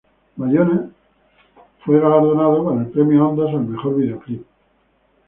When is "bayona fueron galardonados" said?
0.35-2.63